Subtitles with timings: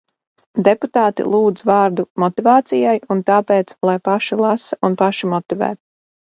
[0.67, 5.73] Deputāti lūdz vārdu motivācijai, un tāpēc lai paši lasa un paši motivē.